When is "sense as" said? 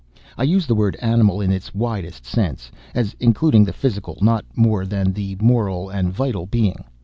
2.25-3.15